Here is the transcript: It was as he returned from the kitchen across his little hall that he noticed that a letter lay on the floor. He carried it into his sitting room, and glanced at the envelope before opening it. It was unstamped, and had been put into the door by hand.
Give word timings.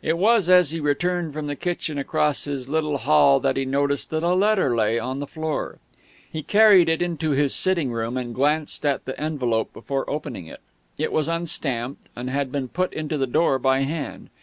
It 0.00 0.16
was 0.16 0.48
as 0.48 0.70
he 0.70 0.80
returned 0.80 1.34
from 1.34 1.48
the 1.48 1.54
kitchen 1.54 1.98
across 1.98 2.44
his 2.44 2.66
little 2.66 2.96
hall 2.96 3.40
that 3.40 3.58
he 3.58 3.66
noticed 3.66 4.08
that 4.08 4.22
a 4.22 4.32
letter 4.32 4.74
lay 4.74 4.98
on 4.98 5.18
the 5.18 5.26
floor. 5.26 5.80
He 6.32 6.42
carried 6.42 6.88
it 6.88 7.02
into 7.02 7.32
his 7.32 7.54
sitting 7.54 7.92
room, 7.92 8.16
and 8.16 8.34
glanced 8.34 8.86
at 8.86 9.04
the 9.04 9.20
envelope 9.20 9.74
before 9.74 10.08
opening 10.08 10.46
it. 10.46 10.62
It 10.98 11.12
was 11.12 11.28
unstamped, 11.28 12.08
and 12.16 12.30
had 12.30 12.50
been 12.50 12.68
put 12.68 12.94
into 12.94 13.18
the 13.18 13.26
door 13.26 13.58
by 13.58 13.80
hand. 13.80 14.30